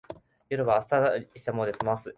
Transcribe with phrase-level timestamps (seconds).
[0.49, 2.09] 夜はあっさりしたもので済ます